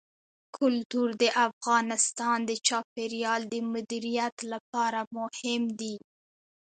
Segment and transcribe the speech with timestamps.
[0.57, 5.95] کلتور د افغانستان د چاپیریال د مدیریت لپاره مهم دي.